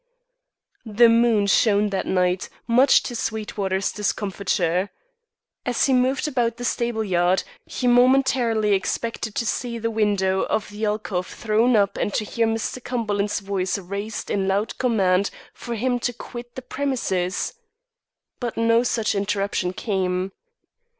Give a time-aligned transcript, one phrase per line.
[0.83, 4.89] The moon shone that night, much to Sweetwater's discomforture.
[5.63, 10.69] As he moved about the stable yard, he momentarily expected to see the window of
[10.71, 12.83] the alcove thrown up and to hear Mr.
[12.83, 17.53] Cumberland's voice raised in loud command for him to quit the premises.
[18.39, 20.31] But no such interruption came.